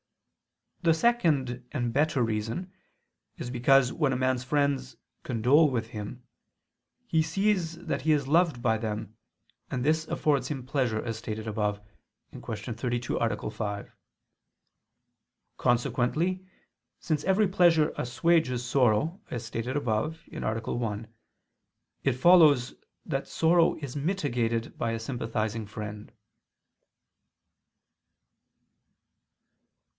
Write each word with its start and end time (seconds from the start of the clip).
The 0.81 0.95
second 0.95 1.63
and 1.73 1.93
better 1.93 2.23
reason 2.23 2.73
is 3.37 3.51
because 3.51 3.93
when 3.93 4.11
a 4.11 4.15
man's 4.17 4.43
friends 4.43 4.97
condole 5.21 5.69
with 5.69 5.89
him, 5.89 6.23
he 7.05 7.21
sees 7.21 7.75
that 7.85 8.01
he 8.01 8.11
is 8.11 8.27
loved 8.27 8.63
by 8.63 8.79
them, 8.79 9.15
and 9.69 9.85
this 9.85 10.07
affords 10.07 10.47
him 10.47 10.65
pleasure, 10.65 10.99
as 10.99 11.19
stated 11.19 11.45
above 11.47 11.79
(Q. 12.31 12.41
32, 12.73 13.17
A. 13.17 13.51
5). 13.51 13.91
Consequently, 15.57 16.47
since 16.99 17.23
every 17.25 17.47
pleasure 17.47 17.93
assuages 17.95 18.65
sorrow, 18.65 19.21
as 19.29 19.45
stated 19.45 19.77
above 19.77 20.23
(A. 20.31 20.41
1), 20.73 21.07
it 22.05 22.13
follows 22.13 22.73
that 23.05 23.27
sorrow 23.27 23.75
is 23.75 23.95
mitigated 23.95 24.75
by 24.79 24.93
a 24.93 24.99
sympathizing 24.99 25.67
friend. 25.67 26.11